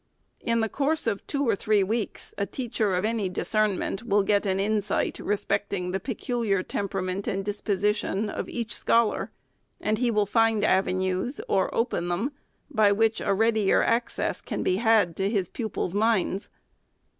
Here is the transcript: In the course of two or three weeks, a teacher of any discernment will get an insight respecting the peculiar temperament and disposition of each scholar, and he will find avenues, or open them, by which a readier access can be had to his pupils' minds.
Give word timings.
In 0.39 0.61
the 0.61 0.67
course 0.67 1.05
of 1.05 1.27
two 1.27 1.47
or 1.47 1.55
three 1.55 1.83
weeks, 1.83 2.33
a 2.35 2.47
teacher 2.47 2.95
of 2.95 3.05
any 3.05 3.29
discernment 3.29 4.01
will 4.01 4.23
get 4.23 4.47
an 4.47 4.59
insight 4.59 5.19
respecting 5.19 5.91
the 5.91 5.99
peculiar 5.99 6.63
temperament 6.63 7.27
and 7.27 7.45
disposition 7.45 8.27
of 8.27 8.49
each 8.49 8.75
scholar, 8.75 9.29
and 9.79 9.99
he 9.99 10.09
will 10.09 10.25
find 10.25 10.63
avenues, 10.63 11.39
or 11.47 11.69
open 11.75 12.07
them, 12.07 12.31
by 12.67 12.91
which 12.91 13.21
a 13.21 13.31
readier 13.31 13.83
access 13.83 14.41
can 14.41 14.63
be 14.63 14.77
had 14.77 15.15
to 15.17 15.29
his 15.29 15.47
pupils' 15.47 15.93
minds. 15.93 16.49